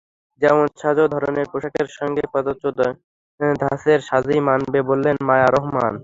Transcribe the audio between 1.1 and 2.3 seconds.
ধরনের পোশাকের সঙ্গে